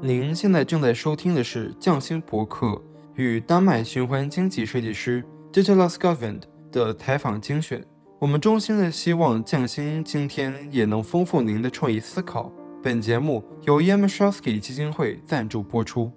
[0.00, 2.80] 您现在正在收听的是匠心博客
[3.16, 7.84] 与丹麦循环经济设计师 Ditte Lysgaard 的采访精选。
[8.20, 12.52] 我们衷心的希望匠心今天也能丰富您的创意思考。
[12.80, 16.12] 本节目由 y a m a s h o w s k y 基金会赞助播出。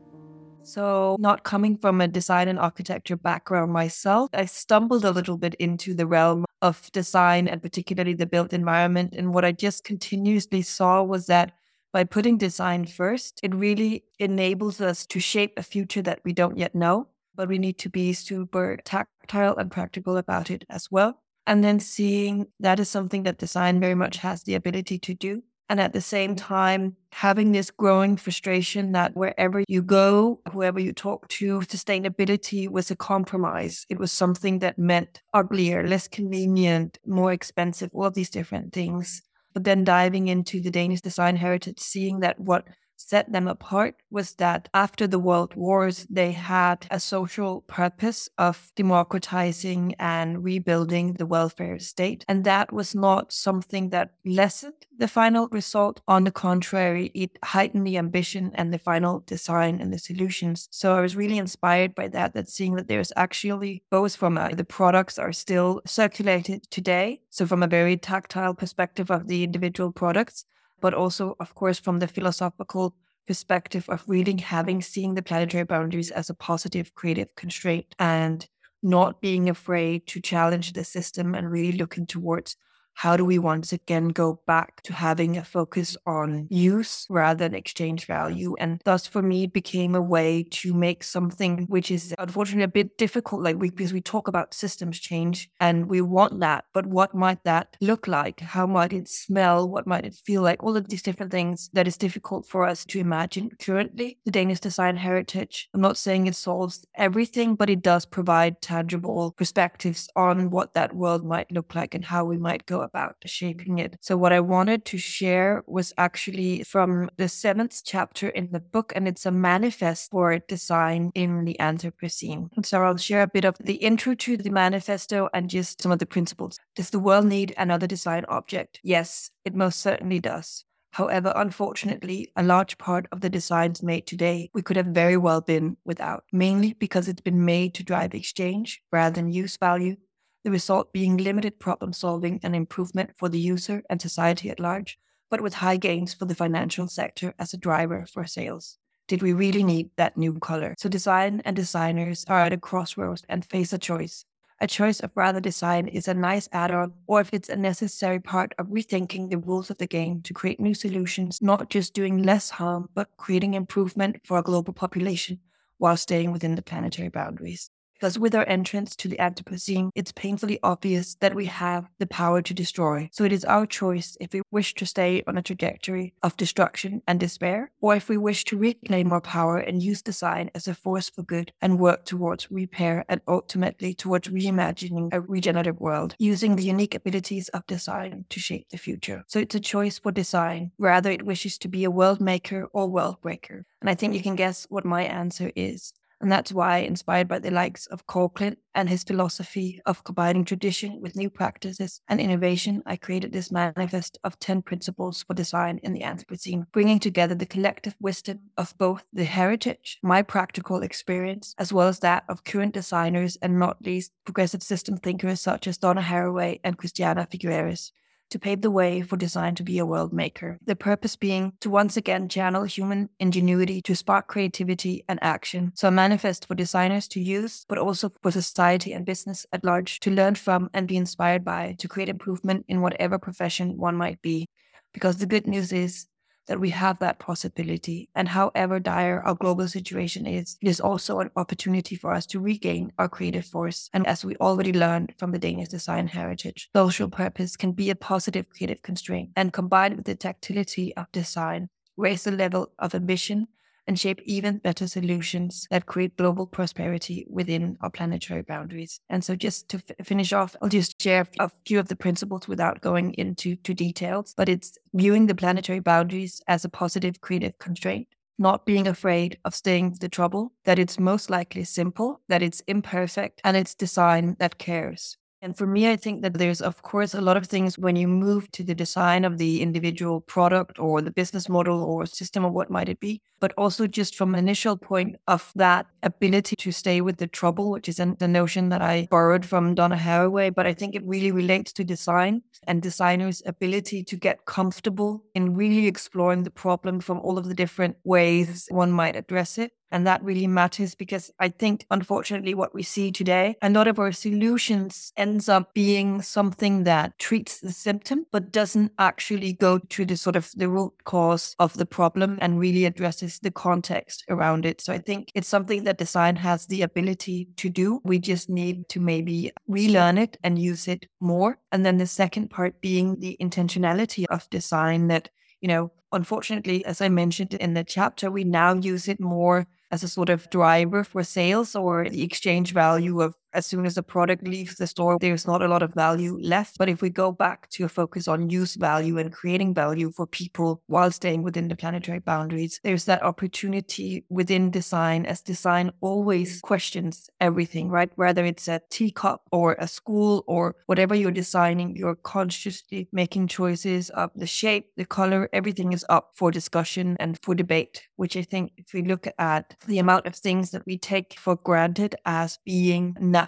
[0.63, 5.55] So, not coming from a design and architecture background myself, I stumbled a little bit
[5.57, 9.16] into the realm of design and particularly the built environment.
[9.18, 11.54] And what I just continuously saw was that
[11.94, 16.58] by putting design first, it really enables us to shape a future that we don't
[16.58, 21.22] yet know, but we need to be super tactile and practical about it as well.
[21.48, 25.44] And then seeing that is something that design very much has the ability to do.
[25.70, 30.92] And at the same time, having this growing frustration that wherever you go, whoever you
[30.92, 33.86] talk to, sustainability was a compromise.
[33.89, 39.22] It was something that meant uglier, less convenient, more expensive, all these different things.
[39.54, 42.66] But then diving into the Danish design heritage, seeing that what
[43.10, 48.72] set them apart was that after the world wars, they had a social purpose of
[48.75, 52.25] democratizing and rebuilding the welfare state.
[52.28, 56.02] And that was not something that lessened the final result.
[56.08, 60.68] On the contrary, it heightened the ambition and the final design and the solutions.
[60.72, 64.56] So I was really inspired by that, that seeing that there's actually both from a,
[64.56, 67.22] the products are still circulated today.
[67.30, 70.45] So from a very tactile perspective of the individual products,
[70.82, 72.96] but also, of course, from the philosophical
[73.28, 78.48] perspective of really having seeing the planetary boundaries as a positive creative constraint and
[78.84, 82.56] not being afraid to challenge the system and really looking towards
[82.94, 87.56] how do we once again go back to having a focus on use rather than
[87.56, 88.56] exchange value?
[88.59, 92.67] And thus, for me, it became a way to make something which is unfortunately a
[92.67, 96.86] bit difficult, like we, because we talk about systems change and we want that, but
[96.86, 98.39] what might that look like?
[98.39, 99.67] How might it smell?
[99.67, 100.64] What might it feel like?
[100.64, 104.19] All of these different things that is difficult for us to imagine currently.
[104.25, 109.31] The Danish design heritage, I'm not saying it solves everything, but it does provide tangible
[109.31, 113.79] perspectives on what that world might look like and how we might go about shaping
[113.79, 113.97] it.
[114.02, 118.91] So, what I wanted to share was actually from the seventh chapter in the book,
[118.96, 122.50] and it's a manifest for design in the Anthropocene.
[122.66, 126.00] So, I'll share a bit of the intro to the manifesto and just some of
[126.00, 126.57] the principles.
[126.75, 128.79] Does the world need another design object?
[128.84, 130.66] Yes, it most certainly does.
[130.94, 135.40] However, unfortunately, a large part of the designs made today we could have very well
[135.40, 139.96] been without, mainly because it's been made to drive exchange rather than use value
[140.44, 144.97] the result being limited problem solving and improvement for the user and society at large,
[145.29, 148.78] but with high gains for the financial sector as a driver for sales.
[149.07, 150.75] Did we really need that new color?
[150.78, 154.25] So, design and designers are at a crossroads and face a choice.
[154.62, 158.19] A choice of rather design is a nice add on, or if it's a necessary
[158.19, 162.22] part of rethinking the rules of the game to create new solutions, not just doing
[162.22, 165.40] less harm, but creating improvement for a global population
[165.79, 167.72] while staying within the planetary boundaries.
[168.01, 172.41] Because with our entrance to the Anthropocene, it's painfully obvious that we have the power
[172.41, 173.07] to destroy.
[173.13, 177.03] So it is our choice if we wish to stay on a trajectory of destruction
[177.07, 180.73] and despair, or if we wish to reclaim our power and use design as a
[180.73, 186.56] force for good and work towards repair and ultimately towards reimagining a regenerative world using
[186.56, 189.23] the unique abilities of design to shape the future.
[189.28, 192.90] So it's a choice for design, rather it wishes to be a world maker or
[192.90, 193.63] world breaker.
[193.79, 195.94] And I think you can guess what my answer is.
[196.22, 198.32] And that's why, inspired by the likes of Cole
[198.76, 204.20] and his philosophy of combining tradition with new practices and innovation, I created this manifest
[204.24, 209.04] of 10 principles for design in the Anthropocene, bringing together the collective wisdom of both
[209.12, 214.12] the heritage, my practical experience, as well as that of current designers and not least
[214.24, 217.92] progressive system thinkers such as Donna Haraway and Christiana Figueres
[218.31, 220.58] to pave the way for design to be a world maker.
[220.66, 225.72] The purpose being to once again channel human ingenuity to spark creativity and action.
[225.75, 230.00] So a manifest for designers to use, but also for society and business at large
[230.02, 234.22] to learn from and be inspired by to create improvement in whatever profession one might
[234.22, 234.47] be.
[234.94, 236.08] Because the good news is
[236.51, 238.09] that we have that possibility.
[238.14, 242.41] And however dire our global situation is, it is also an opportunity for us to
[242.41, 243.90] regain our creative force.
[243.93, 247.96] And as we already learned from the Danish design heritage, social purpose can be a
[247.96, 253.47] positive creative constraint and combined with the tactility of design, raise the level of ambition
[253.87, 259.00] and shape even better solutions that create global prosperity within our planetary boundaries.
[259.10, 262.48] And so, just to f- finish off, I'll just share a few of the principles
[262.48, 264.33] without going into to details.
[264.36, 268.07] But it's viewing the planetary boundaries as a positive creative constraint.
[268.38, 273.39] Not being afraid of staying the trouble, that it's most likely simple, that it's imperfect,
[273.43, 277.22] and it's design that cares And for me, I think that there's, of course, a
[277.22, 281.10] lot of things when you move to the design of the individual product or the
[281.10, 285.15] business model or system or what might it be, but also just from initial point
[285.27, 289.43] of that ability to stay with the trouble, which is the notion that I borrowed
[289.43, 290.53] from Donna Haraway.
[290.53, 295.55] But I think it really relates to design and designers' ability to get comfortable in
[295.55, 299.72] really exploring the problem from all of the different ways one might address it.
[299.91, 304.00] And that really matters because I think, unfortunately, what we see today, a lot of
[304.00, 310.05] our solutions ends up being something that treats the symptom, but doesn't actually go to
[310.05, 314.65] the sort of the root cause of the problem and really addresses the context around
[314.65, 314.82] it.
[314.82, 318.00] So I think it's something that design has the ability to do.
[318.03, 321.60] We just need to maybe relearn it and use it more.
[321.72, 325.29] And then the second part being the intentionality of design that
[325.62, 330.03] you know, unfortunately, as I mentioned in the chapter, we now use it more as
[330.03, 334.03] a sort of driver for sales or the exchange value of as soon as the
[334.03, 336.77] product leaves the store, there's not a lot of value left.
[336.77, 340.25] But if we go back to a focus on use value and creating value for
[340.25, 346.62] people while staying within the planetary boundaries, there's that opportunity within design as design always
[346.62, 348.12] questions everything, right?
[348.15, 354.10] Whether it's a teacup or a school or whatever you're designing, you're consciously making choices
[354.12, 358.44] of the shape, the color, everything is up for discussion and for debate, which I
[358.44, 362.60] think if we look at the amount of things that we take for granted as
[362.65, 363.40] being natural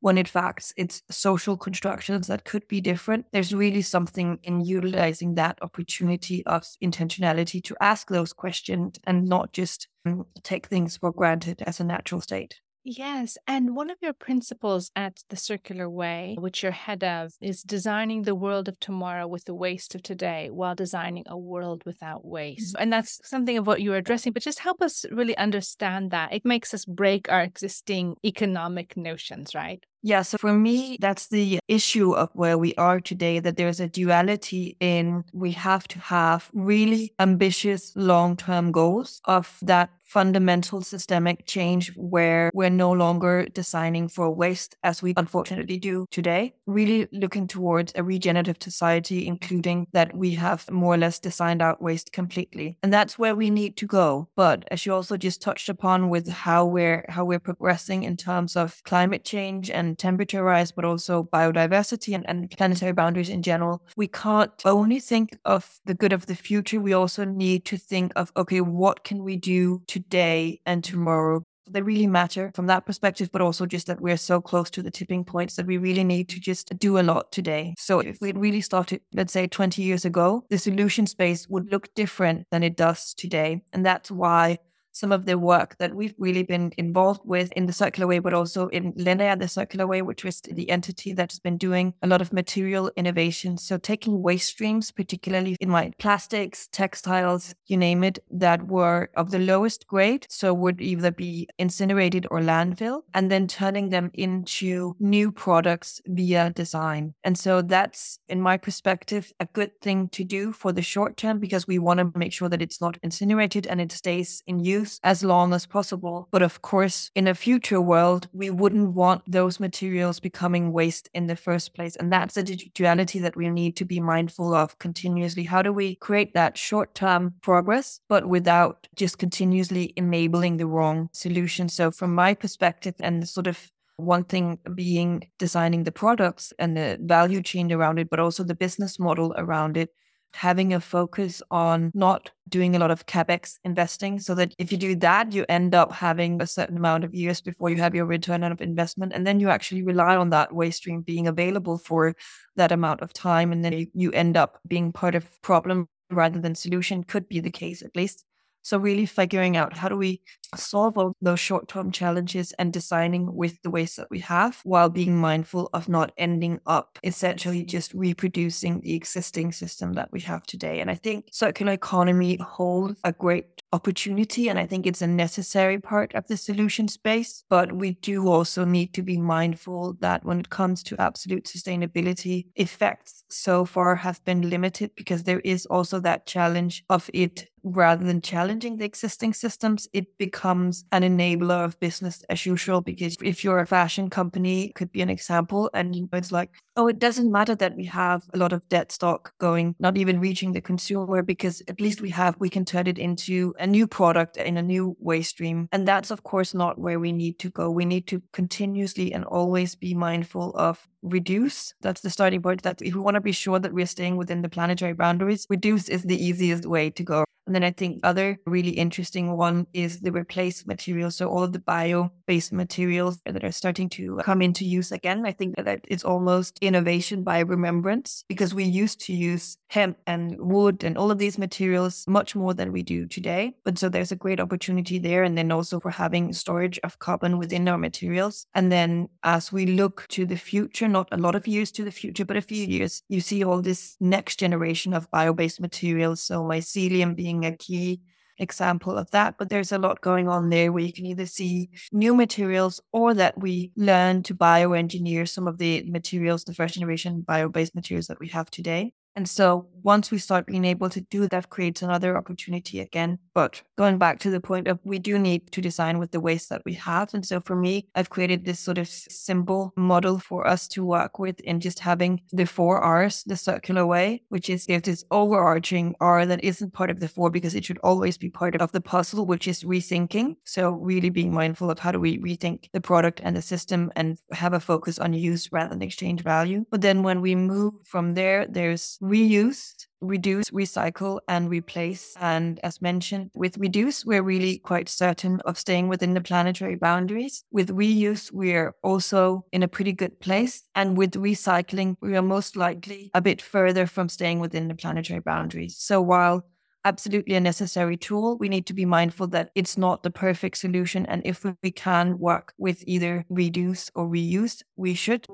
[0.00, 3.26] when in fact it's social constructions that could be different.
[3.32, 9.52] There's really something in utilizing that opportunity of intentionality to ask those questions and not
[9.52, 12.60] just mm, take things for granted as a natural state.
[12.90, 13.36] Yes.
[13.46, 18.22] And one of your principles at the Circular Way, which you're head of, is designing
[18.22, 22.74] the world of tomorrow with the waste of today while designing a world without waste.
[22.74, 22.82] Mm-hmm.
[22.82, 26.32] And that's something of what you are addressing, but just help us really understand that.
[26.32, 29.84] It makes us break our existing economic notions, right?
[30.02, 33.88] Yeah, so for me, that's the issue of where we are today that there's a
[33.88, 41.44] duality in we have to have really ambitious long term goals of that fundamental systemic
[41.44, 46.54] change where we're no longer designing for waste as we unfortunately do today.
[46.66, 51.82] Really looking towards a regenerative society, including that we have more or less designed out
[51.82, 52.78] waste completely.
[52.82, 54.28] And that's where we need to go.
[54.34, 58.56] But as you also just touched upon with how we're how we're progressing in terms
[58.56, 63.82] of climate change and temperature rise, but also biodiversity and, and planetary boundaries in general,
[63.96, 66.80] we can't only think of the good of the future.
[66.80, 71.42] We also need to think of, okay, what can we do today and tomorrow
[71.72, 74.90] they really matter from that perspective, but also just that we're so close to the
[74.90, 77.74] tipping points that we really need to just do a lot today.
[77.78, 81.92] So if we'd really started, let's say 20 years ago, the solution space would look
[81.94, 83.62] different than it does today.
[83.72, 84.58] And that's why
[84.98, 88.34] some of the work that we've really been involved with in the circular way, but
[88.34, 92.20] also in Linear, the circular way, which was the entity that's been doing a lot
[92.20, 93.56] of material innovation.
[93.56, 99.30] So taking waste streams, particularly in my plastics, textiles, you name it, that were of
[99.30, 100.26] the lowest grade.
[100.28, 106.50] So would either be incinerated or landfill, and then turning them into new products via
[106.50, 107.14] design.
[107.24, 111.38] And so that's, in my perspective, a good thing to do for the short term
[111.38, 114.87] because we want to make sure that it's not incinerated and it stays in use
[115.02, 116.28] as long as possible.
[116.30, 121.26] But of course, in a future world, we wouldn't want those materials becoming waste in
[121.26, 121.96] the first place.
[121.96, 125.44] And that's a duality that we need to be mindful of continuously.
[125.44, 131.08] How do we create that short term progress, but without just continuously enabling the wrong
[131.12, 131.68] solution?
[131.68, 136.98] So, from my perspective, and sort of one thing being designing the products and the
[137.02, 139.90] value chain around it, but also the business model around it
[140.34, 144.78] having a focus on not doing a lot of capex investing so that if you
[144.78, 148.06] do that you end up having a certain amount of years before you have your
[148.06, 152.14] return on investment and then you actually rely on that waste stream being available for
[152.56, 156.54] that amount of time and then you end up being part of problem rather than
[156.54, 158.24] solution could be the case at least
[158.68, 160.20] so, really figuring out how do we
[160.54, 164.90] solve all those short term challenges and designing with the ways that we have while
[164.90, 170.42] being mindful of not ending up essentially just reproducing the existing system that we have
[170.42, 170.80] today.
[170.80, 174.48] And I think circular economy holds a great opportunity.
[174.48, 177.44] And I think it's a necessary part of the solution space.
[177.48, 182.46] But we do also need to be mindful that when it comes to absolute sustainability,
[182.56, 188.04] effects so far have been limited because there is also that challenge of it rather
[188.04, 192.80] than challenging the existing systems, it becomes an enabler of business as usual.
[192.80, 196.98] Because if you're a fashion company, could be an example, and it's like, oh, it
[196.98, 200.60] doesn't matter that we have a lot of dead stock going, not even reaching the
[200.60, 204.56] consumer, because at least we have, we can turn it into a new product in
[204.56, 205.68] a new waste stream.
[205.72, 207.70] And that's, of course, not where we need to go.
[207.70, 211.74] We need to continuously and always be mindful of reduce.
[211.80, 212.62] That's the starting point.
[212.62, 215.88] That if we want to be sure that we're staying within the planetary boundaries, reduce
[215.88, 217.24] is the easiest way to go.
[217.48, 221.16] And then I think other really interesting one is the replace materials.
[221.16, 225.24] So all of the bio-based materials that are starting to uh, come into use again.
[225.24, 230.38] I think that it's almost innovation by remembrance because we used to use hemp and
[230.38, 233.54] wood and all of these materials much more than we do today.
[233.64, 235.22] But so there's a great opportunity there.
[235.22, 238.46] And then also for having storage of carbon within our materials.
[238.54, 241.92] And then as we look to the future, not a lot of years to the
[241.92, 246.22] future, but a few years, you see all this next generation of bio-based materials.
[246.22, 248.00] So mycelium being being a key
[248.38, 249.36] example of that.
[249.38, 253.14] But there's a lot going on there where you can either see new materials or
[253.14, 258.06] that we learn to bioengineer some of the materials, the first generation bio based materials
[258.06, 258.92] that we have today.
[259.18, 263.18] And so once we start being able to do that, creates another opportunity again.
[263.34, 266.48] But going back to the point of we do need to design with the waste
[266.50, 267.14] that we have.
[267.14, 271.18] And so for me, I've created this sort of simple model for us to work
[271.18, 275.94] with in just having the four R's, the circular way, which is there's this overarching
[276.00, 278.80] R that isn't part of the four because it should always be part of the
[278.80, 280.36] puzzle, which is rethinking.
[280.44, 284.18] So really being mindful of how do we rethink the product and the system and
[284.32, 286.64] have a focus on use rather than exchange value.
[286.70, 292.14] But then when we move from there, there's reuse, reduce, recycle, and replace.
[292.20, 297.44] And as mentioned, with reduce, we're really quite certain of staying within the planetary boundaries.
[297.50, 300.62] With reuse, we're also in a pretty good place.
[300.74, 305.20] And with recycling, we are most likely a bit further from staying within the planetary
[305.20, 305.76] boundaries.
[305.78, 306.44] So while
[306.84, 308.38] absolutely a necessary tool.
[308.38, 311.04] We need to be mindful that it's not the perfect solution.
[311.06, 315.26] And if we can work with either reduce or reuse, we should.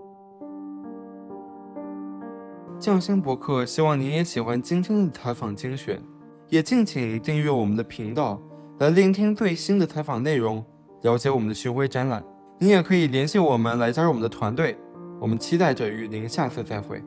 [2.78, 6.02] 匠心博客希望您也喜欢今天的采访精选，
[6.50, 8.40] 也敬请订阅我们的频道，
[8.78, 10.62] 来聆听最新的采访内容，
[11.02, 12.22] 了解我们的巡回展览。
[12.58, 14.76] 您也可以联系我们来加入我们的团队，
[15.20, 17.02] 我们期待着与您下次再会。